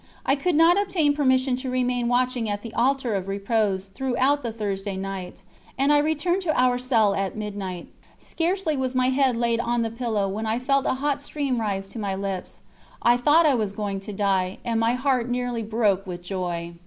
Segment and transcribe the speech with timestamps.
[0.25, 4.51] I could not obtain permission to remain watching at the Altar of Repose throughout the
[4.51, 5.43] Thursday night,
[5.77, 7.87] and I returned to our cell at midnight.
[8.17, 11.87] Scarcely was my head laid on the pillow when I felt a hot stream rise
[11.89, 12.61] to my lips.
[13.03, 16.73] I thought I was going to die, and my heart nearly broke with joy.